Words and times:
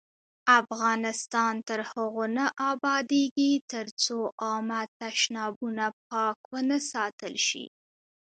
افغانستان 0.59 1.53
تر 1.67 1.79
هغو 1.91 2.25
نه 2.37 2.45
ابادیږي، 2.71 3.51
ترڅو 3.71 4.19
عامه 4.43 4.81
تشنابونه 5.01 5.85
پاک 6.07 6.37
ونه 6.51 6.77
ساتل 6.91 7.33
شي. 7.47 7.65